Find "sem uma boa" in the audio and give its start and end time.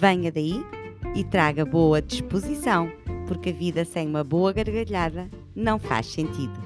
3.84-4.52